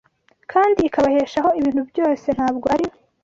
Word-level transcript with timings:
kandi 0.51 0.79
ikabeshaho 0.83 1.49
ibintu 1.59 1.81
byose 1.91 2.27
ntabwo 2.37 2.65
ari 2.75 2.85